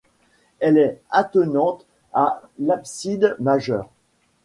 Elle 0.59 0.79
est 0.79 0.99
attenante 1.11 1.85
à 2.11 2.41
l'abside 2.57 3.35
majeure. 3.39 3.87